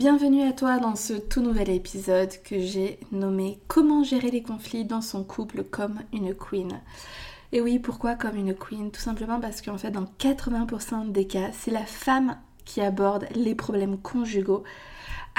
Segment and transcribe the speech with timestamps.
[0.00, 4.86] Bienvenue à toi dans ce tout nouvel épisode que j'ai nommé Comment gérer les conflits
[4.86, 6.80] dans son couple comme une queen.
[7.52, 8.90] Et oui, pourquoi comme une queen?
[8.90, 13.54] Tout simplement parce qu'en fait, dans 80% des cas, c'est la femme qui aborde les
[13.54, 14.64] problèmes conjugaux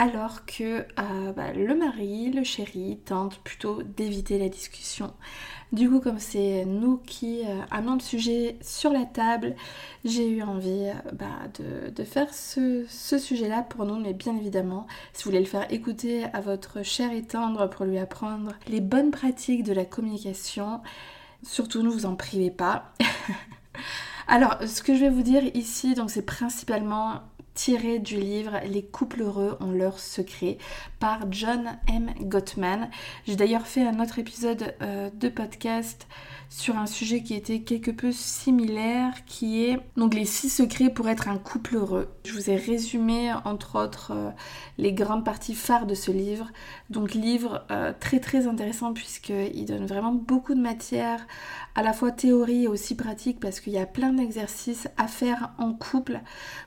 [0.02, 5.14] alors que euh, bah, le mari, le chéri tente plutôt d'éviter la discussion.
[5.74, 9.56] Du coup, comme c'est nous qui euh, amenons le sujet sur la table,
[10.04, 11.28] j'ai eu envie euh, bah,
[11.96, 16.24] de, faire ce, sujet-là pour nous, mais bien évidemment, si vous voulez le faire écouter
[16.34, 20.82] à votre cher et tendre pour lui apprendre les bonnes pratiques de la communication,
[21.44, 22.92] surtout ne vous en privez pas.
[24.28, 27.22] Alors, ce que je vais vous dire ici, donc c'est principalement
[27.54, 30.58] tiré du livre Les couples heureux ont leur secret
[31.00, 32.12] par John M.
[32.22, 32.90] Gottman.
[33.28, 36.08] J'ai d'ailleurs fait un autre épisode euh, de podcast
[36.52, 41.08] sur un sujet qui était quelque peu similaire, qui est donc les six secrets pour
[41.08, 42.10] être un couple heureux.
[42.26, 44.30] Je vous ai résumé entre autres euh,
[44.78, 46.52] les grandes parties phares de ce livre.
[46.90, 51.26] Donc livre euh, très très intéressant puisqu'il donne vraiment beaucoup de matière,
[51.74, 55.52] à la fois théorie et aussi pratique parce qu'il y a plein d'exercices à faire
[55.58, 56.20] en couple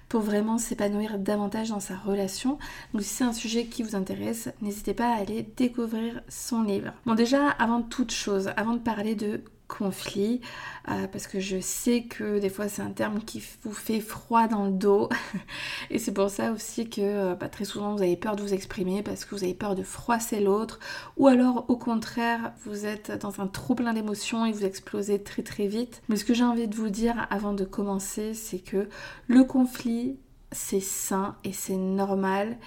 [0.09, 2.59] pour vraiment s'épanouir davantage dans sa relation.
[2.95, 6.93] Donc si c'est un sujet qui vous intéresse, n'hésitez pas à aller découvrir son livre.
[7.05, 9.43] Bon déjà, avant toute chose, avant de parler de
[9.77, 10.41] conflit,
[10.89, 14.47] euh, parce que je sais que des fois c'est un terme qui vous fait froid
[14.47, 15.09] dans le dos,
[15.91, 18.55] et c'est pour ça aussi que euh, bah, très souvent vous avez peur de vous
[18.55, 20.79] exprimer parce que vous avez peur de froisser l'autre,
[21.17, 25.43] ou alors au contraire vous êtes dans un trop plein d'émotions et vous explosez très
[25.43, 26.03] très vite.
[26.09, 28.89] Mais ce que j'ai envie de vous dire avant de commencer, c'est que
[29.27, 30.19] le conflit
[30.53, 32.59] c'est sain et c'est normal,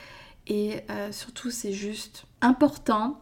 [0.48, 3.22] et euh, surtout c'est juste important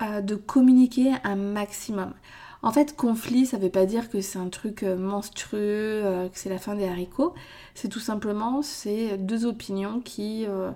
[0.00, 2.12] de communiquer un maximum.
[2.62, 5.58] En fait, conflit, ça veut pas dire que c'est un truc euh, monstrueux,
[6.04, 7.34] euh, que c'est la fin des haricots.
[7.74, 10.70] C'est tout simplement, c'est deux opinions qui, euh,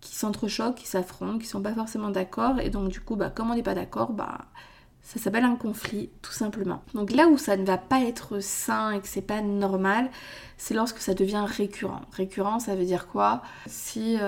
[0.00, 2.60] qui s'entrechoquent, qui s'affrontent, qui sont pas forcément d'accord.
[2.60, 4.46] Et donc, du coup, bah, comme on n'est pas d'accord, bah,
[5.08, 6.82] ça s'appelle un conflit, tout simplement.
[6.92, 10.10] Donc là où ça ne va pas être sain et que c'est pas normal,
[10.58, 12.02] c'est lorsque ça devient récurrent.
[12.12, 13.40] Récurrent, ça veut dire quoi?
[13.66, 14.18] Si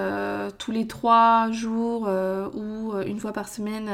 [0.57, 2.09] tous les trois jours
[2.55, 3.91] ou une fois par semaine,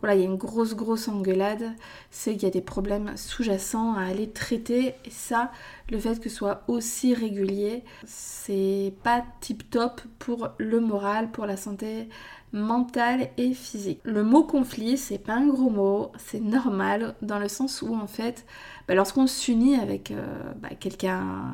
[0.00, 1.72] voilà, il y a une grosse grosse engueulade,
[2.10, 5.52] c'est qu'il y a des problèmes sous-jacents à aller traiter et ça,
[5.90, 11.44] le fait que ce soit aussi régulier, c'est pas tip top pour le moral, pour
[11.44, 12.08] la santé
[12.54, 14.00] mentale et physique.
[14.04, 18.06] Le mot conflit, c'est pas un gros mot, c'est normal dans le sens où en
[18.06, 18.46] fait,
[18.86, 20.24] bah, lorsqu'on s'unit avec euh,
[20.62, 21.44] bah, quelqu'un,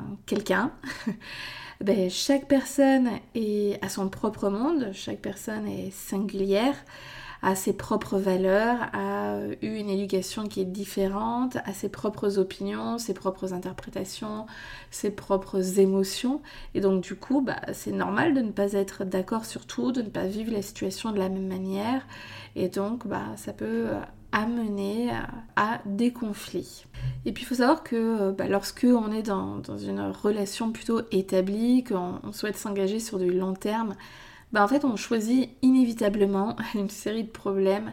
[1.81, 6.77] ben, chaque personne est à son propre monde, chaque personne est singulière
[7.43, 12.99] a ses propres valeurs, a eu une éducation qui est différente, a ses propres opinions,
[12.99, 14.47] ses propres interprétations,
[14.91, 16.43] ses propres émotions.
[16.75, 20.03] Et donc du coup, bah, c'est normal de ne pas être d'accord sur tout, de
[20.03, 22.07] ne pas vivre la situation de la même manière.
[22.57, 23.87] Et donc, bah, ça peut
[24.33, 25.11] amener
[25.57, 26.85] à des conflits.
[27.25, 31.01] Et puis il faut savoir que bah, lorsque on est dans, dans, une relation plutôt
[31.11, 33.97] établie, qu'on souhaite s'engager sur du long terme,
[34.53, 37.93] bah, en fait on choisit inévitablement une série de problèmes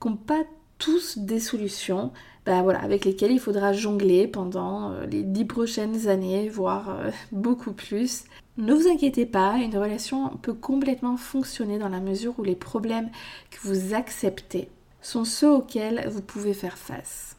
[0.00, 0.42] qui n'ont pas
[0.78, 2.10] tous des solutions,
[2.46, 7.10] bah, voilà, avec lesquelles il faudra jongler pendant euh, les dix prochaines années, voire euh,
[7.32, 8.24] beaucoup plus.
[8.56, 13.10] Ne vous inquiétez pas, une relation peut complètement fonctionner dans la mesure où les problèmes
[13.50, 14.68] que vous acceptez
[15.02, 17.36] sont ceux auxquels vous pouvez faire face.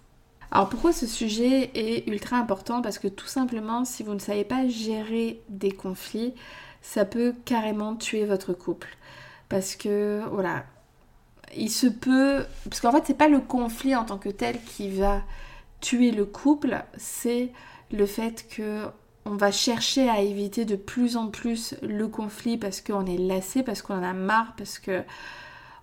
[0.51, 2.81] Alors pourquoi ce sujet est ultra important?
[2.81, 6.33] Parce que tout simplement, si vous ne savez pas gérer des conflits,
[6.81, 8.97] ça peut carrément tuer votre couple.
[9.49, 10.65] Parce que, voilà,
[11.55, 12.45] il se peut...
[12.65, 15.21] Parce qu'en fait, c'est pas le conflit en tant que tel qui va
[15.81, 17.51] tuer le couple, c'est
[17.91, 18.85] le fait que
[19.25, 23.61] on va chercher à éviter de plus en plus le conflit parce qu'on est lassé,
[23.61, 25.03] parce qu'on en a marre, parce que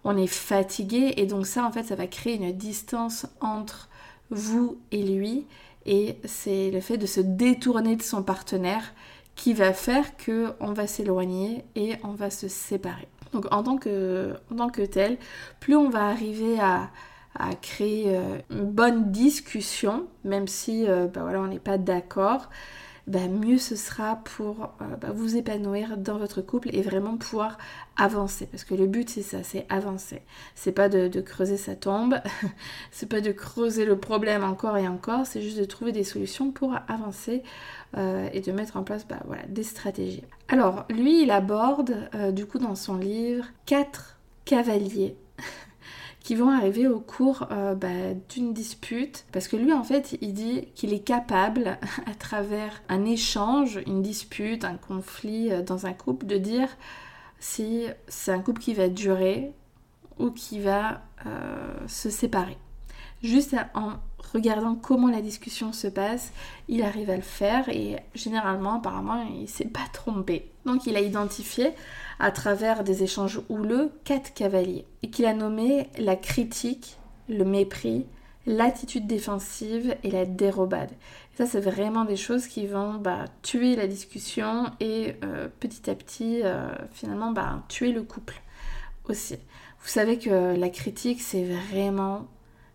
[0.04, 3.88] on est fatigué et donc ça en fait ça va créer une distance entre
[4.30, 5.46] vous et lui
[5.86, 8.94] et c'est le fait de se détourner de son partenaire
[9.38, 13.06] qui va faire que on va s'éloigner et on va se séparer.
[13.32, 14.34] Donc en tant que,
[14.90, 15.16] tel,
[15.60, 16.90] plus on va arriver à,
[17.62, 22.50] créer euh, une bonne discussion, même si voilà, on n'est pas d'accord,
[23.08, 27.56] bah, mieux ce sera pour euh, bah, vous épanouir dans votre couple et vraiment pouvoir
[27.96, 28.46] avancer.
[28.46, 30.20] Parce que le but c'est ça, c'est avancer.
[30.54, 32.20] C'est pas de, creuser sa tombe,
[32.90, 36.52] c'est pas de creuser le problème encore et encore, c'est juste de trouver des solutions
[36.52, 37.42] pour avancer
[37.96, 40.24] euh, et de mettre en place bah, voilà, des stratégies.
[40.48, 45.16] Alors lui il aborde euh, du coup dans son livre quatre cavaliers
[46.28, 49.24] qui vont arriver au cours euh, bah, d'une dispute.
[49.32, 54.02] Parce que lui, en fait, il dit qu'il est capable, à travers un échange, une
[54.02, 56.68] dispute, un conflit euh, dans un couple, de dire
[57.38, 59.54] si c'est un couple qui va durer
[60.18, 62.58] ou qui va euh, se séparer.
[63.22, 63.94] Juste en
[64.34, 66.32] regardant comment la discussion se passe,
[66.68, 70.52] il arrive à le faire et généralement, apparemment, il s'est pas trompé.
[70.66, 71.70] Donc il a identifié
[72.18, 76.98] à travers des échanges houleux quatre cavaliers et qu'il a nommé la critique,
[77.28, 78.06] le mépris,
[78.46, 80.90] l'attitude défensive et la dérobade.
[81.36, 85.94] ça, c'est vraiment des choses qui vont bah, tuer la discussion et euh, petit à
[85.94, 88.40] petit, euh, finalement, bah, tuer le couple
[89.08, 89.36] aussi.
[89.80, 92.26] Vous savez que la critique, c'est vraiment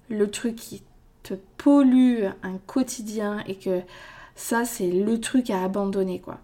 [0.10, 0.84] le truc qui
[1.24, 3.82] te pollue un quotidien et que
[4.36, 6.40] ça, c'est le truc à abandonner, quoi.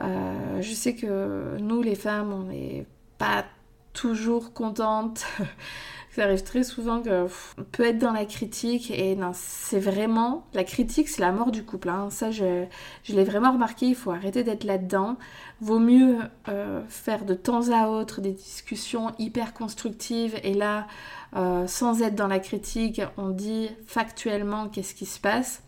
[0.00, 2.86] Euh, je sais que nous, les femmes, on n'est
[3.18, 3.44] pas
[3.92, 5.26] toujours contentes.
[6.18, 10.64] Ça arrive très souvent qu'on peut être dans la critique et non, c'est vraiment la
[10.64, 11.90] critique, c'est la mort du couple.
[11.90, 12.08] Hein.
[12.10, 12.64] Ça, je,
[13.08, 13.86] l'ai vraiment remarqué.
[13.86, 15.16] Il faut arrêter d'être là-dedans.
[15.60, 16.16] Vaut mieux
[16.48, 20.88] euh, faire de temps à autre des discussions hyper constructives et là,
[21.36, 25.62] euh, sans être dans la critique, on dit factuellement qu'est-ce qui se passe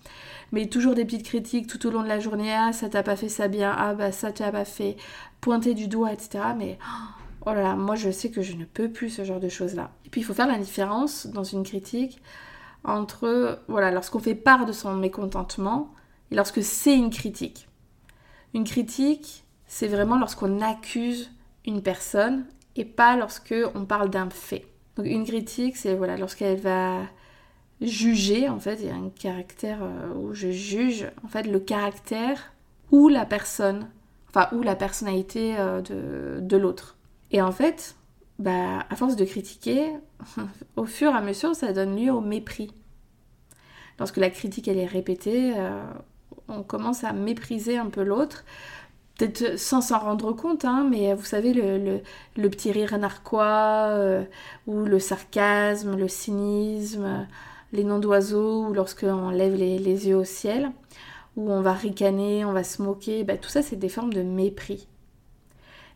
[0.50, 2.53] mais toujours des petites critiques tout au long de la journée.
[2.53, 4.96] Ah, ça t'a pas fait ça bien, ah, bah ça t'a pas fait,
[5.41, 6.41] pointer du doigt, etc.
[6.58, 9.48] Mais oh là là, moi je sais que je ne peux plus ce genre de
[9.48, 9.90] choses-là.
[10.06, 12.20] Et puis il faut faire la différence dans une critique
[12.84, 15.92] entre, voilà, lorsqu'on fait part de son mécontentement
[16.31, 17.69] et lorsque c'est une critique.
[18.54, 21.31] Une critique, c'est vraiment lorsqu'on accuse
[21.66, 22.44] une personne
[22.76, 24.66] et pas lorsque on parle d'un fait.
[24.96, 27.02] Donc une critique, c'est voilà, lorsqu'elle va
[27.81, 31.60] juger, en fait, il y a un caractère euh, où je juge, en fait, le
[31.60, 32.52] caractère
[32.90, 33.88] ou la personne,
[34.28, 36.96] enfin, ou la personnalité euh, de, de l'autre.
[37.31, 37.97] Et en fait,
[38.38, 39.93] bah, à force de critiquer,
[40.77, 42.73] au fur et à mesure, ça donne lieu au mépris.
[43.99, 45.82] Lorsque la critique, elle est répétée, euh,
[46.49, 48.44] on commence à mépriser un peu l'autre,
[49.19, 52.00] peut-être sans s'en rendre compte, hein, mais vous savez, le,
[52.37, 54.25] le, petit rire narquois,
[54.67, 57.27] ou le sarcasme, le cynisme,
[57.73, 60.73] les noms d'oiseaux ou lorsqu'on lève les, yeux au ciel,
[61.37, 64.23] où on va ricaner, on va se moquer, bah, tout ça c'est des formes de
[64.23, 64.88] mépris.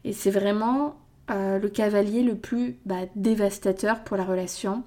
[0.04, 0.96] Et c'est vraiment
[1.30, 4.82] euh, le cavalier le plus bah, dévastateur pour la relation,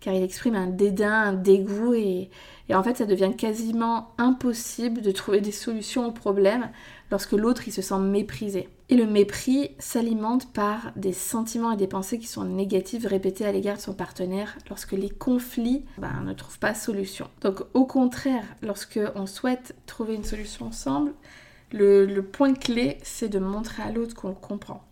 [0.00, 2.30] car il exprime un dédain, un dégoût, et,
[2.72, 6.70] en fait ça devient quasiment impossible de trouver des solutions aux problèmes
[7.10, 8.68] lorsque l'autre il se sent méprisé.
[8.88, 13.52] Et le mépris s'alimente par des sentiments et des pensées qui sont négatives répétées à
[13.52, 17.28] l'égard de son partenaire lorsque les conflits ben, ne trouvent pas solution.
[17.40, 21.12] Donc au contraire, lorsque on souhaite trouver une solution ensemble,
[21.72, 24.82] le, point clé c'est de montrer à l'autre qu'on comprend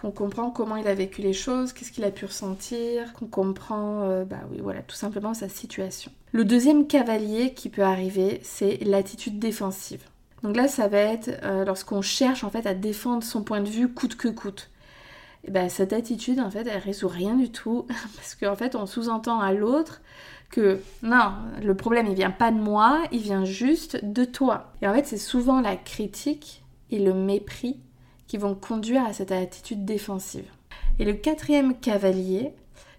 [0.00, 4.02] qu'on comprend comment il a vécu les choses, qu'est-ce qu'il a pu ressentir, qu'on comprend
[4.02, 6.10] euh, bah oui, voilà, tout simplement sa situation.
[6.32, 10.02] Le deuxième cavalier qui peut arriver, c'est l'attitude défensive.
[10.42, 13.68] Donc là, ça va être euh, lorsqu'on cherche en fait à défendre son point de
[13.68, 14.70] vue coûte que coûte.
[15.44, 18.86] Et ben, cette attitude, en fait, elle résout rien du tout parce qu'en fait, on
[18.86, 20.00] sous-entend à l'autre
[20.50, 24.72] que non, le problème, il vient pas de moi, il vient juste de toi.
[24.80, 27.76] Et en fait, c'est souvent la critique et le mépris
[28.30, 30.44] qui vont conduire à cette attitude défensive.
[31.00, 32.52] Et le quatrième cavalier,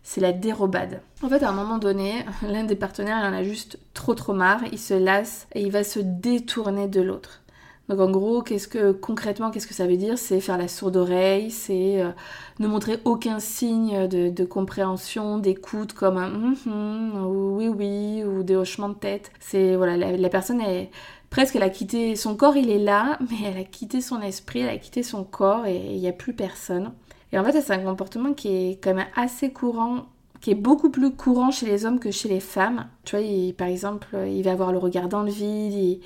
[0.04, 1.00] c'est la dérobade.
[1.24, 4.34] En fait, à un moment donné, l'un des partenaires, il en a juste trop trop
[4.34, 7.44] marre, il se lasse et il va se détourner de l'autre.
[7.88, 10.18] Donc en gros, qu'est-ce que concrètement, qu'est-ce que ça veut dire?
[10.18, 12.10] C'est faire la sourde oreille, c'est euh,
[12.60, 18.90] ne montrer aucun signe de, compréhension, d'écoute, comme un mm-hmm oui oui ou des hochements
[18.90, 19.32] de tête.
[19.40, 20.92] C'est voilà, la, personne est
[21.32, 24.60] presque, elle a quitté son corps, il est là, mais elle a quitté son esprit,
[24.60, 26.92] elle a quitté son corps et il n'y a plus personne.
[27.32, 30.06] Et en fait, c'est un comportement qui est quand même assez courant,
[30.42, 32.88] qui est beaucoup plus courant chez les hommes que chez les femmes.
[33.06, 36.02] Tu vois, par exemple, il va avoir le regard dans le vide,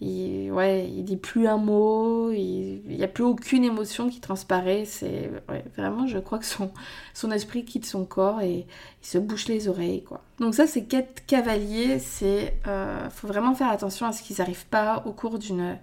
[0.00, 4.84] ouais, il dit plus un mot, il n'y a plus aucune émotion qui transparaît.
[4.84, 5.30] C'est
[5.76, 6.70] vraiment, je crois que son,
[7.14, 8.66] son esprit quitte son corps et
[9.02, 10.22] il se bouche les oreilles, quoi.
[10.38, 11.98] Donc ça, c'est quatre cavaliers.
[11.98, 15.78] C'est, euh, faut vraiment faire attention à ce qu'ils n'arrivent pas au cours d'une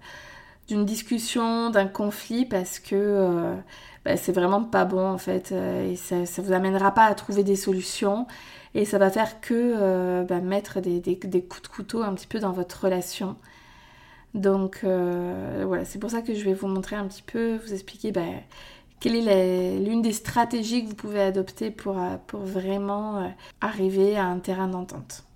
[0.68, 3.54] d'une discussion, d'un conflit, parce que euh,
[4.04, 7.14] bah, c'est vraiment pas bon en fait euh, et ça, ça vous amènera pas à
[7.14, 8.26] trouver des solutions
[8.74, 11.00] et ça va faire que euh, bah, mettre des,
[11.48, 13.36] coups de couteau un petit peu dans votre relation.
[14.36, 18.12] Donc voilà, c'est pour ça que je vais vous montrer un petit peu, vous expliquer
[18.12, 18.20] bah,
[19.00, 24.38] quelle est l'une des stratégies que vous pouvez adopter pour, pour vraiment arriver à un
[24.38, 25.26] terrain d'entente.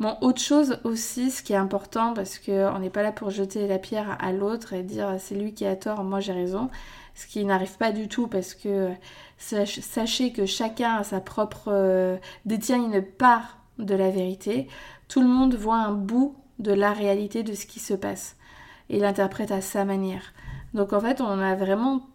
[0.00, 3.68] Bon, autre chose aussi, ce qui est important, parce qu'on n'est pas là pour jeter
[3.68, 6.68] la pierre à l'autre et dire c'est lui qui a tort, moi j'ai raison,
[7.14, 8.90] ce qui n'arrive pas du tout parce que
[9.38, 14.66] sachez que chacun a sa propre euh, détient une part de la vérité.
[15.06, 18.36] Tout le monde voit un bout de la réalité de ce qui se passe
[18.90, 20.32] et l'interprète à sa manière.
[20.72, 22.06] Donc en fait, on a vraiment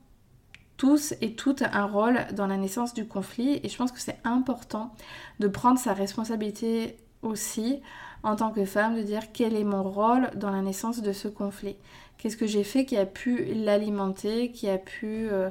[0.77, 4.19] tous et toutes un rôle dans la naissance du conflit et je pense que c'est
[4.24, 4.93] important
[5.39, 7.81] de prendre sa responsabilité aussi
[8.24, 11.27] en tant que femme de dire quel est mon rôle dans la naissance de ce
[11.27, 11.75] conflit.
[12.17, 15.50] Qu'est-ce que j'ai fait qui a pu l'alimenter, qui a pu euh,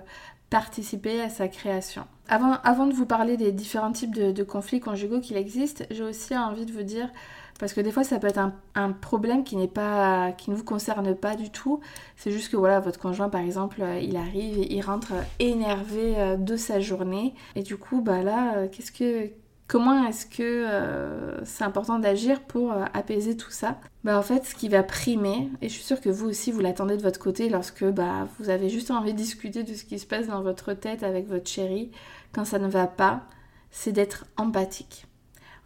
[0.50, 2.06] participer à sa création.
[2.28, 6.36] Avant, avant, de vous parler des différents types de, conflits conjugaux qu'il existe, j'ai aussi
[6.36, 7.10] envie de vous dire,
[7.58, 8.40] parce que des fois ça peut être
[8.74, 11.80] un, problème qui pas, qui ne vous concerne pas du tout.
[12.16, 16.36] C'est juste que voilà, votre conjoint par exemple, euh, il arrive, il rentre énervé euh,
[16.36, 19.30] de sa journée, et du coup bah là, qu'est-ce que
[19.68, 23.78] Comment est-ce que euh, c'est important d'agir pour euh, apaiser tout ça?
[24.02, 26.60] Bah, En fait, ce qui va primer, et je suis sûre que vous aussi vous
[26.60, 29.98] l'attendez de votre côté lorsque bah, vous avez juste envie de discuter de ce qui
[29.98, 31.90] se passe dans votre tête avec votre chéri
[32.32, 33.24] quand ça ne va pas,
[33.70, 35.07] c'est d'être empathique.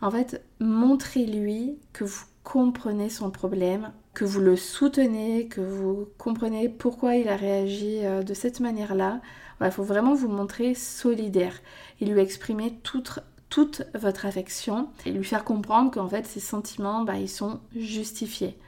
[0.03, 6.69] En fait, montrez-lui que vous comprenez son problème, que vous le soutenez, que vous comprenez
[6.69, 9.21] pourquoi il a réagi euh, de cette manière-là.
[9.61, 11.55] Il faut vraiment vous montrer solidaire
[12.01, 17.17] et lui exprimer toute votre affection et lui faire comprendre qu'en fait ses sentiments bah,
[17.17, 18.59] ils sont justifiés.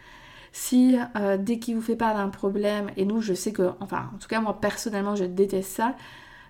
[0.53, 4.09] Si euh, dès qu'il vous fait part d'un problème, et nous je sais que, enfin
[4.15, 5.97] en tout cas moi personnellement je déteste ça,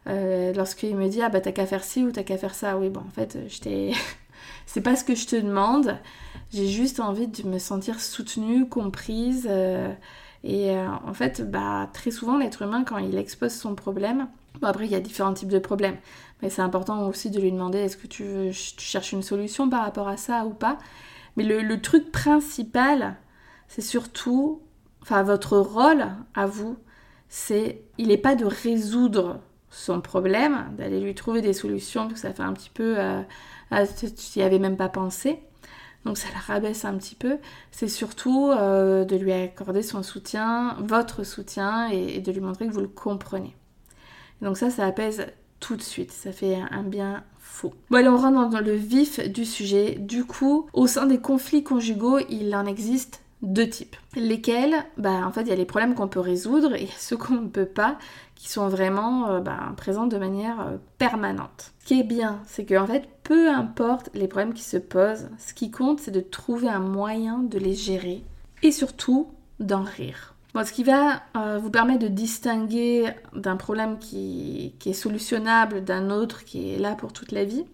[0.08, 2.76] euh, lorsqu'il me dit ah bah t'as qu'à faire ci ou t'as qu'à faire ça,
[2.76, 3.92] oui bon en fait je t'ai...
[4.66, 5.98] c'est pas ce que je te demande,
[6.52, 9.46] j'ai juste envie de me sentir soutenue, comprise.
[9.50, 9.92] Euh,
[10.42, 14.28] et en fait, bah, très souvent, l'être humain, quand il expose son problème,
[14.60, 15.96] bon, après, il y a différents types de problèmes.
[16.42, 19.70] Mais c'est important aussi de lui demander est-ce que tu, veux, tu cherches une solution
[19.70, 20.78] par rapport à ça ou pas?
[21.36, 23.16] Mais le, truc principal,
[23.68, 24.62] c'est surtout,
[25.02, 26.76] enfin votre rôle à vous,
[27.28, 29.40] c'est, il n'est pas de résoudre
[29.74, 33.20] son problème, d'aller lui trouver des solutions, parce que ça fait un petit peu, euh,
[33.70, 35.40] ah, tu n'y avais même pas pensé.
[36.04, 37.38] Donc ça la rabaisse un petit peu.
[37.70, 42.72] C'est surtout euh, de lui accorder son soutien, votre soutien, et, de lui montrer que
[42.72, 43.56] vous le comprenez.
[44.42, 45.26] Donc ça, ça apaise
[45.60, 46.12] tout de suite.
[46.12, 47.72] Ça fait un bien fou.
[47.90, 49.96] Bon, allez, on rentre dans le vif du sujet.
[49.98, 53.96] Du coup, au sein des conflits conjugaux, il en existe deux types.
[54.14, 57.34] Lesquels, bah, en fait, il y a les problèmes qu'on peut résoudre et ceux qu'on
[57.34, 57.98] ne peut pas,
[58.44, 61.72] qui sont vraiment euh, bah, présents de manière euh, permanente.
[61.80, 65.30] Ce qui est bien, c'est que en fait, peu importe les problèmes qui se posent,
[65.38, 68.22] ce qui compte, c'est de trouver un moyen de les gérer
[68.62, 74.74] et surtout d'en rire ce qui va euh, vous permettre de distinguer d'un problème qui,
[74.86, 77.64] est solutionnable d'un autre qui est là pour toute la vie,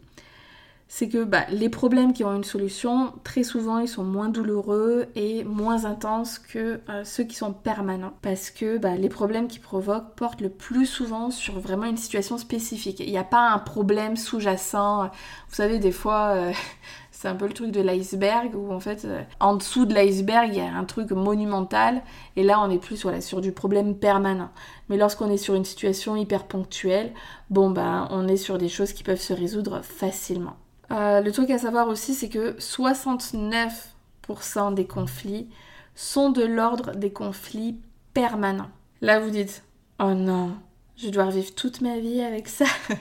[0.92, 5.06] c'est que bah, les problèmes qui ont une solution, très souvent, ils sont moins douloureux
[5.14, 8.12] et moins intenses que euh, ceux qui sont permanents.
[8.22, 12.38] Parce que bah, les problèmes qui provoquent portent le plus souvent sur vraiment une situation
[12.38, 12.98] spécifique.
[12.98, 15.04] Il n'y a pas un problème sous-jacent.
[15.04, 16.52] Vous savez, des fois, euh,
[17.12, 20.48] c'est un peu le truc de l'iceberg où en fait, euh, en dessous de l'iceberg,
[20.52, 22.02] il y a un truc monumental
[22.34, 24.50] et là, on est plus sur du problème permanent.
[24.88, 27.12] Mais lorsqu'on est sur une situation hyper ponctuelle,
[27.48, 30.56] bon, ben, on est sur des choses qui peuvent se résoudre facilement.
[30.92, 35.48] Euh, le truc à savoir aussi, c'est que 69% des conflits
[35.94, 37.78] sont de l'ordre des conflits
[38.12, 38.70] permanents.
[39.00, 39.62] Là, vous dites,
[40.00, 40.56] oh non,
[40.96, 42.66] je dois vivre toute ma vie avec ça.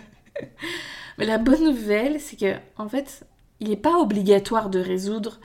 [1.18, 3.26] Mais la bonne nouvelle, c'est que, en fait,
[3.60, 5.40] il n'est pas obligatoire de résoudre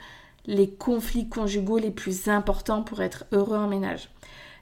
[0.45, 4.09] les conflits conjugaux les plus importants pour être heureux en ménage.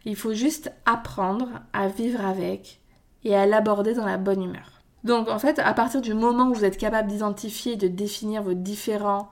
[0.05, 2.79] Il faut juste apprendre à vivre avec
[3.23, 4.72] et à l'aborder dans la bonne humeur.
[5.03, 8.43] Donc en fait, à partir du moment où vous êtes capable d'identifier et de définir
[8.43, 9.29] vos différents,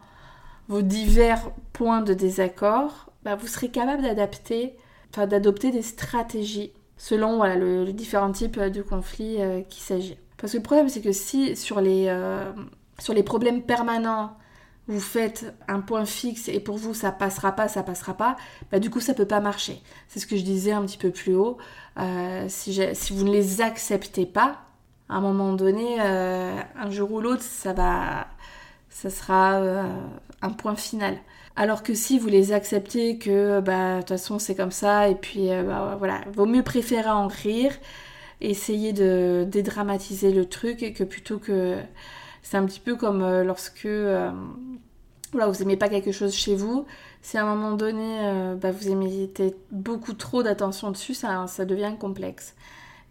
[0.68, 4.76] vos divers points de désaccord, bah, vous serez capable d'adapter,
[5.12, 10.18] enfin d'adopter des stratégies selon voilà, le, différents types de conflits euh, qu'il s'agit.
[10.38, 12.52] Parce que le problème, c'est que si sur les, euh,
[13.00, 14.36] sur les problèmes permanents,
[14.88, 18.36] vous faites un point fixe et pour vous ça passera pas, ça passera pas,
[18.72, 19.82] bah du coup ça peut pas marcher.
[20.08, 21.58] C'est ce que je disais un petit peu plus haut.
[21.98, 22.80] Euh, si,
[23.12, 24.60] vous ne les acceptez pas,
[25.12, 28.28] à un moment donné, euh, un jour ou l'autre, ça va,
[28.90, 29.84] ça sera euh,
[30.42, 31.18] un point final.
[31.56, 35.16] Alors que si vous les acceptez que bah de toute façon c'est comme ça et
[35.16, 37.74] puis bah, voilà, vaut mieux préférer en rire,
[38.40, 41.78] essayer de dédramatiser le truc et que plutôt que
[42.44, 44.32] c'est un petit peu comme euh, lorsque euh,
[45.32, 46.86] voilà, vous n'aimez pas quelque chose chez vous,
[47.22, 51.66] Si à un moment donné, euh, bah, vous mettez beaucoup trop d'attention dessus, ça, ça
[51.66, 52.56] devient complexe.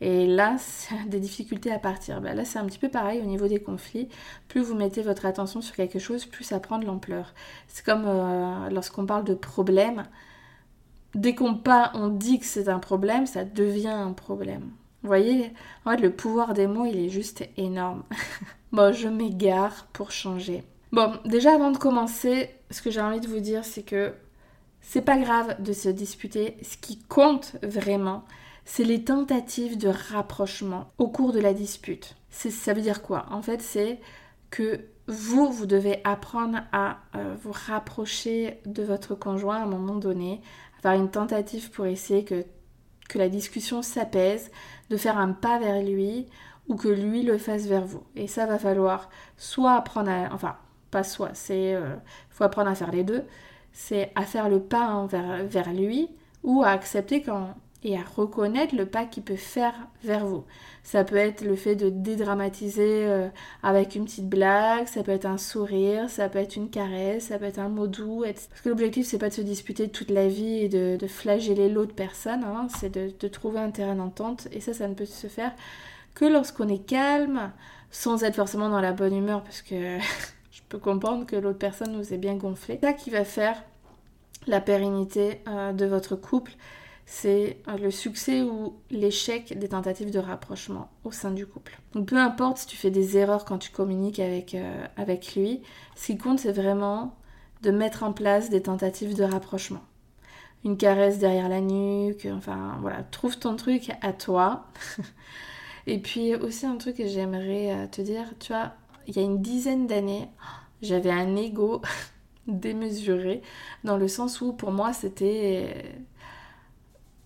[0.00, 0.56] Et là,
[1.06, 2.20] des difficultés à partir.
[2.20, 4.08] Bah, là, c'est un petit peu pareil au niveau des conflits.
[4.48, 7.34] Plus vous mettez votre attention sur quelque chose, plus ça prend de l'ampleur.
[7.68, 10.04] C'est comme euh, lorsqu'on parle de problème.
[11.14, 11.60] Dès qu'on
[11.94, 14.70] on dit que c'est un problème, ça devient un problème.
[15.02, 15.52] Vous voyez,
[15.86, 18.04] le pouvoir des mots, il est juste énorme.
[18.72, 20.62] bon, je m'égare pour changer.
[20.92, 24.12] Bon, déjà avant de commencer, ce que j'ai envie de vous dire, c'est que
[24.80, 26.56] c'est pas grave de se disputer.
[26.62, 28.24] Ce qui compte vraiment,
[28.64, 32.16] c'est les tentatives de rapprochement au cours de la dispute.
[32.30, 33.26] Ça veut dire quoi?
[33.30, 34.00] En fait, c'est
[34.50, 39.96] que vous, vous devez apprendre à euh, vous rapprocher de votre conjoint à un moment
[39.96, 40.40] donné,
[40.82, 42.44] faire une tentative pour essayer que,
[43.08, 44.50] que la discussion s'apaise,
[44.88, 46.26] de faire un pas vers lui
[46.68, 48.04] ou que lui le fasse vers vous.
[48.14, 50.32] Et ça va falloir soit apprendre à...
[50.32, 50.56] Enfin,
[50.90, 51.74] pas soit, c'est...
[51.74, 51.96] Euh,
[52.30, 53.24] faut apprendre à faire les deux.
[53.72, 56.08] C'est à faire le pas vers, vers lui
[56.42, 60.44] ou à accepter quand et à reconnaître le pas qu'il peut faire vers vous.
[60.82, 63.28] Ça peut être le fait de dédramatiser euh,
[63.62, 67.38] avec une petite blague, ça peut être un sourire, ça peut être une caresse, ça
[67.38, 68.22] peut être un mot doux.
[68.24, 71.94] Parce que l'objectif, c'est pas de se disputer toute la vie et de, flageller l'autre
[71.94, 72.68] personne, hein.
[72.68, 74.48] c'est de, trouver un terrain d'entente.
[74.52, 75.52] Et ça, ça ne peut se faire
[76.14, 77.52] que lorsqu'on est calme,
[77.90, 79.98] sans être forcément dans la bonne humeur, parce que
[80.50, 82.78] je peux comprendre que l'autre personne nous est bien gonflé.
[82.80, 83.62] C'est ça qui va faire
[84.46, 86.52] la pérennité euh, de votre couple
[87.06, 91.78] c'est euh, le succès ou l'échec des tentatives de rapprochement au sein du couple.
[91.92, 95.60] Donc peu importe si tu fais des erreurs quand tu communiques avec, euh, avec lui,
[95.96, 97.16] ce qui compte c'est vraiment
[97.62, 99.82] de mettre en place des tentatives de rapprochement.
[100.64, 104.66] Une caresse derrière la nuque, enfin voilà, trouve ton truc à toi.
[105.86, 108.72] Et puis aussi un truc que j'aimerais euh, te dire, tu vois,
[109.06, 110.28] il y a une dizaine d'années,
[110.82, 111.82] j'avais un ego
[112.46, 113.42] démesuré,
[113.84, 115.74] dans le sens où pour moi c'était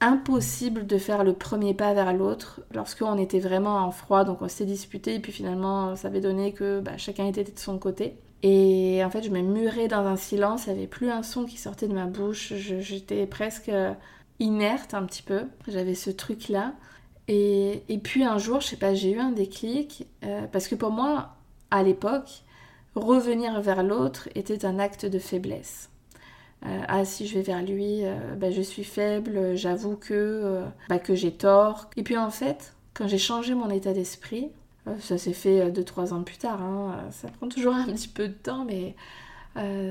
[0.04, 4.48] impossible de faire le premier pas vers l'autre lorsqu'on était vraiment en froid, donc on
[4.48, 8.14] s'est disputé et puis finalement ça avait donné que bah, chacun était de son côté.
[8.42, 11.44] Et en fait je me murais dans un silence, il n'y avait plus un son
[11.44, 13.72] qui sortait de ma bouche, j'étais presque
[14.40, 16.74] inerte un petit peu, j'avais ce truc là.
[17.28, 20.90] Et, puis un jour, je sais pas, j'ai eu un déclic, euh, parce que pour
[20.90, 21.36] moi,
[21.70, 22.42] à l'époque,
[22.94, 25.88] revenir vers l'autre était un acte de faiblesse.
[26.66, 30.64] Euh, ah si je vais vers lui, euh, bah, je suis faible, j'avoue que, euh,
[30.88, 31.90] bah, que j'ai tort.
[31.96, 34.50] Et puis en fait, quand j'ai changé mon état d'esprit,
[35.00, 38.34] ça s'est fait 2-3 ans plus tard, hein, ça prend toujours un petit peu de
[38.34, 38.94] temps, mais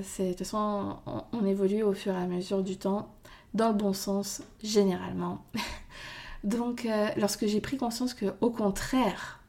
[0.03, 3.09] c'est, de toute façon on, on, évolue au fur et à mesure du temps,
[3.55, 5.43] dans le bon sens généralement.
[6.43, 9.39] Donc lorsque j'ai pris conscience que au contraire,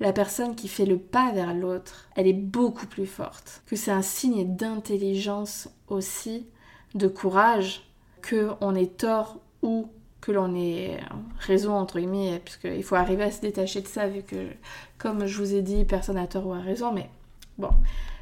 [0.00, 3.90] la personne qui fait le pas vers l'autre, elle est beaucoup plus forte, que c'est
[3.90, 6.46] un signe d'intelligence aussi
[6.94, 7.82] de courage
[8.20, 9.88] que on ait tort ou
[10.20, 11.00] que l'on ait
[11.40, 14.48] raison entre guillemets puisqu'il faut arriver à se détacher de ça vu que
[14.96, 17.10] comme je vous ai dit personne n'a tort ou a raison mais
[17.58, 17.70] bon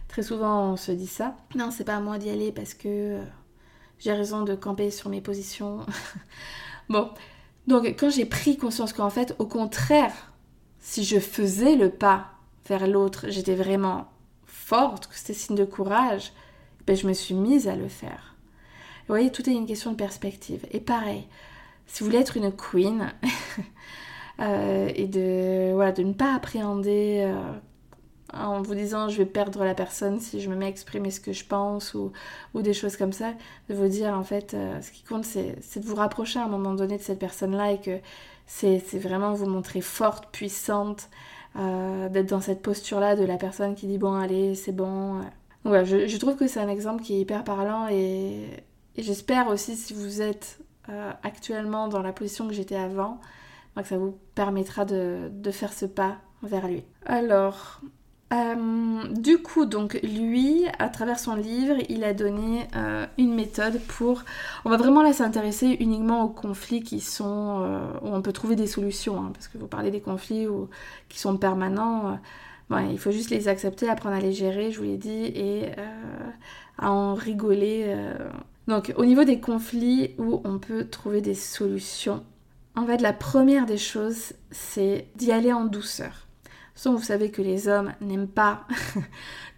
[0.08, 1.36] très souvent on se dit ça.
[1.54, 3.22] Non c'est pas à moi d'y aller parce que euh,
[3.98, 5.80] j'ai raison de camper sur mes positions.
[6.88, 7.10] Bon
[7.68, 10.29] donc quand j'ai pris conscience qu'en fait au contraire
[10.80, 12.26] si je faisais le pas
[12.68, 14.08] vers l'autre j'étais vraiment
[14.46, 16.32] forte que c'était signe de courage
[16.86, 18.30] ben, je me suis mise à le faire
[19.10, 20.64] vous voyez, tout est une question de perspective.
[20.70, 21.26] Et pareil,
[21.88, 23.12] si vous voulez être une queen
[24.40, 27.34] euh, et de, voilà, de ne pas appréhender euh,
[28.32, 31.18] en vous disant je vais perdre la personne si je me mets à exprimer ce
[31.18, 32.12] que je pense ou,
[32.54, 33.32] ou des choses comme ça,
[33.68, 36.48] de vous dire en fait euh, ce qui compte c'est de vous rapprocher à un
[36.48, 37.98] moment donné de cette personne-là et que
[38.52, 41.08] c'est vraiment vous montrer forte, puissante,
[41.54, 45.20] d'être dans cette posture-là de la personne qui dit bon allez c'est bon.
[45.64, 48.62] voilà, je, je trouve que c'est un exemple qui est hyper parlant et,
[48.98, 53.20] j'espère aussi si vous êtes euh, actuellement dans la position que j'étais avant,
[53.76, 56.84] que ça vous permettra de, faire ce pas vers lui.
[57.06, 57.80] Alors,
[58.32, 63.80] euh, du coup, donc lui, à travers son livre, il a donné euh, une méthode
[63.88, 64.22] pour.
[64.64, 68.68] On va vraiment là s'intéresser uniquement aux conflits qui sont où on peut trouver des
[68.68, 70.46] solutions, hein, parce que vous parlez des conflits
[71.08, 72.18] qui sont permanents.
[72.70, 75.70] il faut juste les accepter, apprendre à les gérer, je vous l'ai dit, et
[76.78, 77.92] à en rigoler
[78.68, 82.22] donc au niveau des conflits où on peut trouver des solutions,
[82.76, 86.29] en fait la première des choses c'est d'y aller en douceur.
[86.88, 88.66] Vous savez que les hommes n'aiment pas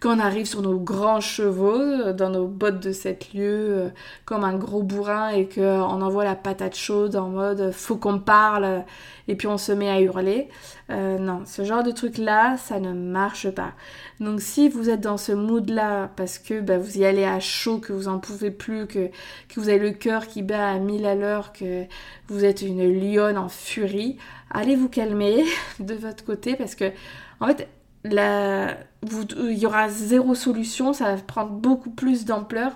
[0.03, 3.89] quand arrive sur nos grands chevaux, dans nos bottes de sept lieues,
[4.25, 8.83] comme un gros bourrin et qu'on envoie la patate chaude en mode faut qu'on parle
[9.29, 10.49] et puis on se met à hurler.
[10.89, 13.71] Euh, non, ce genre de truc-là, ça ne marche pas.
[14.19, 17.77] Donc si vous êtes dans ce mood-là parce que bah, vous y allez à chaud,
[17.77, 21.05] que vous en pouvez plus, que, que vous avez le cœur qui bat à mille
[21.05, 21.85] à l'heure, que
[22.27, 24.17] vous êtes une lionne en furie,
[24.51, 25.45] allez vous calmer
[25.79, 26.91] de votre côté parce que
[27.39, 27.69] en fait
[28.05, 32.71] il y aura zéro solution, ça va prendre beaucoup plus d'ampleur.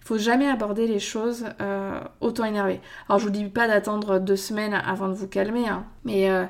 [0.00, 2.80] Il faut jamais aborder les choses euh, autant énervé.
[3.08, 6.44] Alors je vous dis pas d'attendre deux semaines avant de vous calmer, hein, mais euh,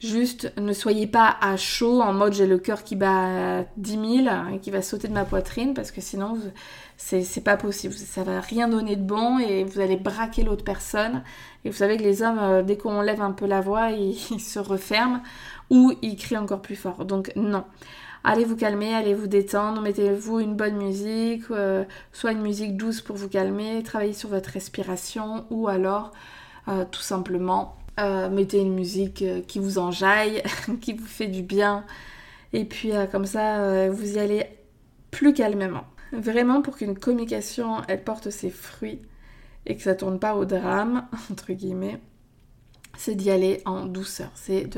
[0.00, 4.24] juste ne soyez pas à chaud en mode j'ai le cœur qui bat à 10
[4.24, 6.38] 000 et qui va sauter de ma poitrine parce que sinon
[6.96, 7.94] c'est pas possible.
[7.94, 11.22] Ça va rien donner de bon et vous allez braquer l'autre personne.
[11.64, 14.40] Et vous savez que les hommes, euh, dès qu'on lève un peu la voix, ils
[14.40, 15.22] se referment
[15.70, 17.04] ou il crie encore plus fort.
[17.04, 17.64] Donc non.
[18.22, 23.00] Allez vous calmer, allez vous détendre, mettez-vous une bonne musique, euh, soit une musique douce
[23.00, 26.12] pour vous calmer, travaillez sur votre respiration ou alors
[26.68, 30.42] euh, tout simplement euh, mettez une musique qui vous enjaille,
[30.82, 31.86] qui vous fait du bien
[32.52, 34.44] et puis comme ça vous y allez
[35.10, 35.84] plus calmement.
[36.12, 39.00] Vraiment pour qu'une communication elle porte ses fruits
[39.64, 42.00] et que ça tourne pas au drame entre guillemets
[42.96, 44.68] c'est d'y aller en douceur, c'est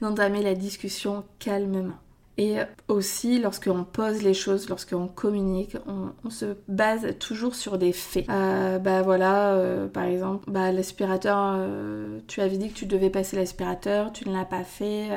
[0.00, 1.98] d'entamer la discussion calmement.
[2.38, 2.56] Et
[2.88, 8.28] aussi, lorsqu'on pose les choses, lorsqu'on communique, on, se base toujours sur des faits.
[8.28, 13.08] Euh, bah voilà, euh, par exemple, bah, l'aspirateur, euh, tu avais dit que tu devais
[13.08, 15.08] passer l'aspirateur, tu ne l'as pas fait,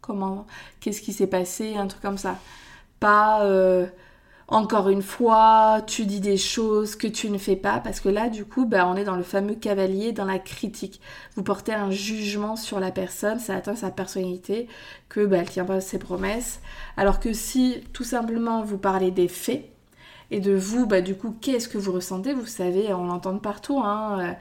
[0.00, 0.46] comment,
[0.80, 2.38] qu'est-ce qui s'est passé, un truc comme ça.
[2.98, 3.46] Pas
[4.48, 8.28] encore une fois, tu dis des choses que tu ne fais pas, parce que là,
[8.28, 11.00] du coup, bah, on est dans le fameux cavalier, dans la critique.
[11.34, 14.68] Vous portez un jugement sur la personne, ça atteint sa personnalité,
[15.08, 16.60] que bah, elle tient pas ses promesses.
[16.96, 19.64] Alors que si, tout simplement, vous parlez des faits,
[20.30, 22.34] et de vous, bah, du coup, qu'est-ce que vous ressentez?
[22.34, 24.32] Vous savez, on l'entend partout, hein, euh,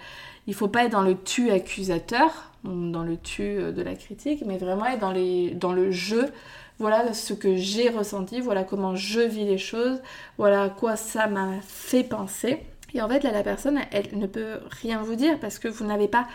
[0.48, 4.44] il faut pas être dans le tu accusateur, dans le tu euh, de la critique,
[4.46, 6.32] mais vraiment être dans, les, dans le jeu
[6.80, 10.02] voilà ce que j'ai ressenti, voilà comment je vis les choses,
[10.38, 12.60] voilà à quoi ça m'a fait penser.
[12.94, 15.86] Et en fait, là, la personne, elle, ne peut rien vous dire parce que vous
[15.86, 16.28] n'avez pas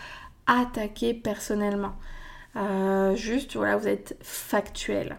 [0.47, 1.93] attaqué personnellement.
[2.55, 5.17] Euh, juste, voilà, vous êtes factuel.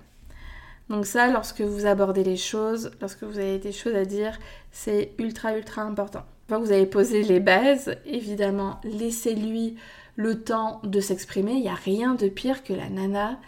[0.89, 4.39] Donc ça, lorsque vous abordez les choses, lorsque vous avez des choses à dire,
[4.73, 6.25] c'est ultra, ultra important.
[6.49, 9.77] Une fois que vous avez posé les bases, évidemment, laissez-lui
[10.17, 11.53] le temps de s'exprimer.
[11.53, 13.39] Il n'y a rien de pire que la nana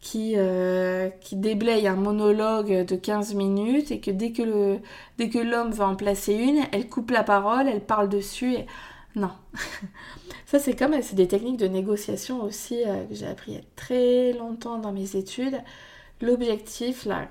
[0.00, 4.78] qui, euh, qui déblaye un monologue de 15 minutes et que dès que, le,
[5.18, 8.66] dès que l'homme va en placer une, elle coupe la parole, elle parle dessus et...
[9.16, 9.32] Non.
[10.46, 13.60] Ça c'est comme, c'est des techniques de négociation aussi euh, que j'ai appris il y
[13.60, 15.60] a très longtemps dans mes études.
[16.20, 17.28] L'objectif là,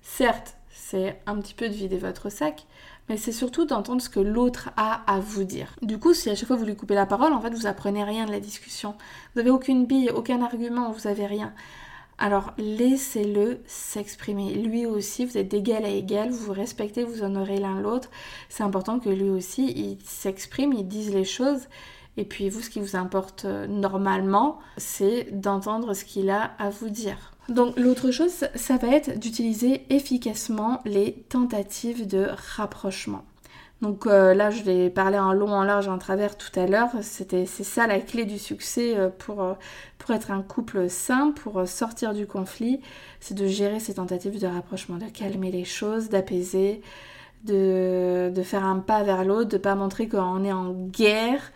[0.00, 2.66] certes, c'est un petit peu de vider votre sac,
[3.08, 5.76] mais c'est surtout d'entendre ce que l'autre a à vous dire.
[5.82, 8.04] Du coup, si à chaque fois vous lui coupez la parole, en fait, vous apprenez
[8.04, 8.92] rien de la discussion.
[8.92, 11.52] Vous n'avez aucune bille, aucun argument, vous avez rien.
[12.18, 14.54] Alors laissez-le s'exprimer.
[14.54, 18.10] Lui aussi, vous êtes d'égal à égal, vous vous respectez, vous honorez l'un l'autre.
[18.48, 21.62] C'est important que lui aussi, il s'exprime, il dise les choses.
[22.16, 26.68] Et puis vous, ce qui vous importe euh, normalement, c'est d'entendre ce qu'il a à
[26.68, 27.32] vous dire.
[27.48, 33.24] Donc l'autre chose, ça va être d'utiliser efficacement les tentatives de rapprochement.
[33.82, 36.90] Donc euh, là, je vais parler en long, en large, en travers tout à l'heure.
[37.02, 39.54] C'est ça la clé du succès euh, pour, euh,
[39.98, 42.80] pour être un couple sain, pour sortir du conflit.
[43.18, 46.80] C'est de gérer ces tentatives de rapprochement, de calmer les choses, d'apaiser,
[47.42, 51.52] de, de faire un pas vers l'autre, de pas montrer qu'on est en guerre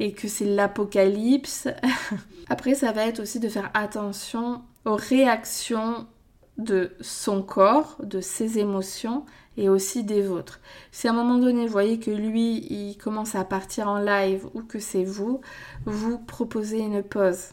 [0.00, 1.68] et que c'est l'apocalypse.
[2.50, 6.08] Après, ça va être aussi de faire attention aux réactions
[6.56, 9.24] de son corps, de ses émotions
[9.58, 10.60] et aussi des vôtres.
[10.92, 14.46] Si à un moment donné vous voyez que lui il commence à partir en live
[14.54, 15.40] ou que c'est vous,
[15.84, 17.48] vous proposez une pause.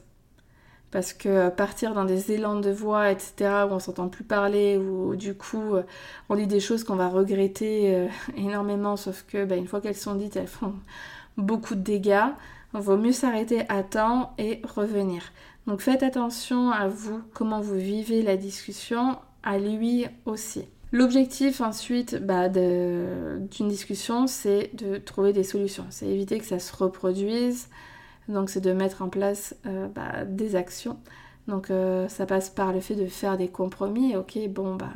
[0.91, 5.15] Parce que partir dans des élans de voix, etc., où on s'entend plus parler, ou
[5.17, 5.75] du coup
[6.29, 9.95] on dit des choses qu'on va regretter euh, énormément, sauf que bah, une fois qu'elles
[9.95, 10.75] sont dites, elles font
[11.37, 12.29] beaucoup de dégâts.
[12.73, 15.23] Vaut mieux s'arrêter à temps et revenir.
[15.65, 20.65] Donc faites attention à vous, comment vous vivez la discussion, à lui aussi.
[20.95, 25.85] L'objectif ensuite bah, d'une discussion, c'est de trouver des solutions.
[25.89, 27.67] C'est éviter que ça se reproduise.
[28.29, 30.97] Donc c'est de mettre en place euh, bah, des actions.
[31.49, 34.15] Donc euh, ça passe par le fait de faire des compromis.
[34.15, 34.93] Ok, bon, bah,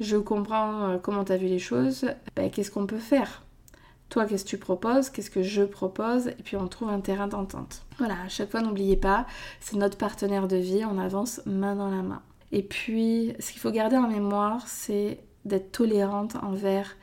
[0.00, 2.06] je comprends euh, comment tu as vu les choses.
[2.34, 3.44] Bah, qu'est-ce qu'on peut faire?
[4.08, 5.08] Toi, qu'est-ce que tu proposes?
[5.08, 6.26] Qu'est-ce que je propose?
[6.26, 7.82] Et puis on trouve un terrain d'entente.
[7.98, 9.24] Voilà, à chaque fois, n'oubliez pas,
[9.60, 10.84] c'est notre partenaire de vie.
[10.84, 12.22] On avance main dans la main.
[12.50, 16.96] Et puis, ce qu'il faut garder en mémoire, c'est d'être tolérante envers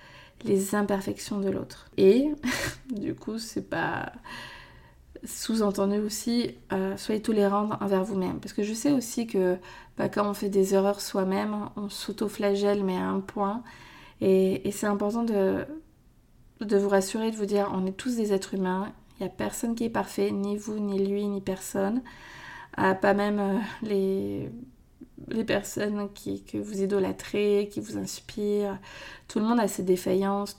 [0.44, 1.90] les imperfections de l'autre.
[1.98, 2.30] Et
[2.92, 4.12] du coup, c'est pas
[5.24, 8.40] sous-entendu aussi, euh, soyez tolérante envers vous-même.
[8.40, 9.58] Parce que je sais aussi que
[9.98, 13.64] bah, quand on fait des erreurs soi-même, on s'auto-flagelle, mais à un point.
[14.22, 15.66] Et, c'est important de,
[16.62, 18.92] vous rassurer, de vous dire, on est tous des êtres humains.
[19.20, 22.02] Il n'y a personne qui est parfait, ni vous, ni lui, ni personne.
[22.78, 24.52] Ah, pas même euh, les,
[25.30, 28.78] les personnes qui, que vous idolâtrez, qui vous inspirent.
[29.28, 30.58] Tout le monde a ses défaillances.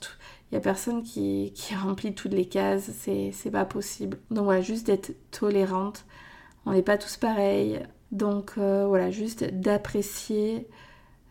[0.51, 2.89] Il n'y a personne qui, qui, remplit toutes les cases.
[3.01, 4.17] C'est pas possible.
[4.31, 6.05] Donc voilà, juste d'être tolérante.
[6.65, 7.79] On n'est pas tous pareils.
[8.11, 10.67] Donc euh, voilà, juste d'apprécier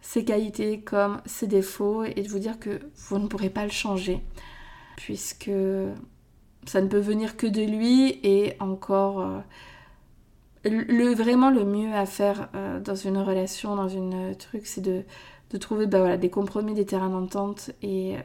[0.02, 3.70] ses qualités comme ses défauts et de vous dire que vous ne pourrez pas le
[3.70, 4.22] changer.
[4.96, 5.50] Puisque
[6.66, 9.20] ça ne peut venir que de lui et encore.
[9.20, 9.40] Euh,
[10.68, 15.04] le, vraiment le mieux à faire euh, dans une relation, dans une truc, c'est de,
[15.58, 18.16] trouver bah, voilà, des compromis, des terrains d'entente et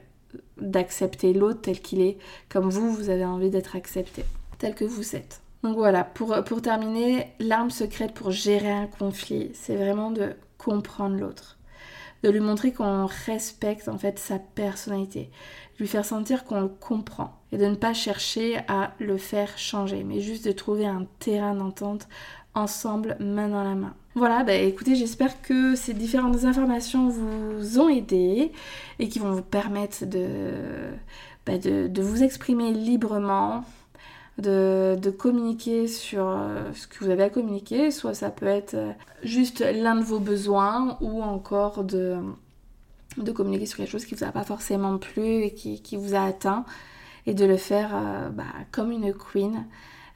[0.58, 2.18] d'accepter l'autre tel qu'il est,
[2.50, 4.24] comme vous, vous avez envie d'être accepté,
[4.58, 5.42] tel que vous êtes.
[5.64, 11.18] Donc voilà, pour, pour terminer, l'arme secrète pour gérer un conflit, c'est vraiment de comprendre
[11.18, 11.58] l'autre.
[12.24, 15.32] De lui montrer qu'on respecte en fait sa personnalité.
[15.80, 17.41] Lui faire sentir qu'on le comprend.
[17.52, 21.54] Et de ne pas chercher à le faire changer, mais juste de trouver un terrain
[21.54, 22.08] d'entente
[22.54, 23.94] ensemble, main dans la main.
[24.16, 28.52] Voilà, bah écoutez, j'espère que ces différentes informations vous ont aidé
[29.00, 30.92] et qui vont vous permettre de,
[31.46, 33.64] bah de, de vous exprimer librement,
[34.38, 38.74] de, de, communiquer sur euh, ce que vous avez à communiquer, soit ça peut être
[38.74, 38.92] euh,
[39.24, 42.18] juste l'un de vos besoins ou encore de,
[43.18, 46.16] de communiquer sur quelque chose qui vous a pas forcément plu et qui, qui vous
[46.16, 46.66] a atteint
[47.26, 49.66] et de le faire euh, bah, comme une queen.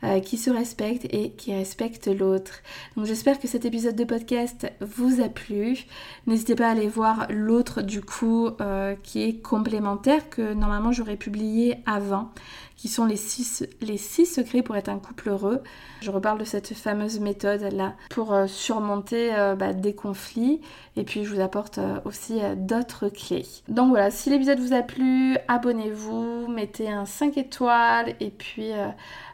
[0.03, 2.61] Euh, qui se respecte et qui respecte l'autre.
[2.97, 5.85] Donc j'espère que cet épisode de podcast vous a plu.
[6.27, 11.15] N'hésitez pas à aller voir l'autre du coup euh, qui est complémentaire que normalement j'aurais
[11.15, 12.29] publié avant
[12.75, 15.63] qui sont les six, les six secrets pour être un couple heureux.
[16.01, 20.59] Je reparle de cette fameuse méthode là pour euh, surmonter bah, des conflits
[20.97, 23.45] et puis je vous apporte aussi d'autres clés.
[23.69, 28.71] Donc voilà, si l'épisode vous a plu, abonnez-vous, mettez un 5 étoiles et puis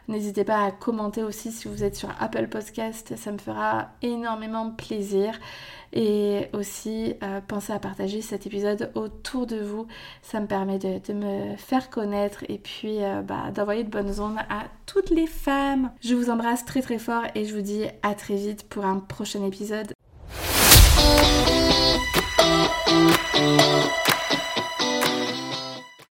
[0.08, 4.70] N'hésitez pas à commenter aussi si vous êtes sur Apple Podcast, ça me fera énormément
[4.70, 5.38] plaisir.
[5.92, 9.86] Et aussi, euh, pensez à partager cet épisode autour de vous.
[10.22, 14.38] Ça me permet de, me faire connaître et puis euh, bah, d'envoyer de bonnes ondes
[14.48, 15.90] à toutes les femmes.
[16.00, 19.00] Je vous embrasse très très fort et je vous dis à très vite pour un
[19.00, 19.92] prochain épisode.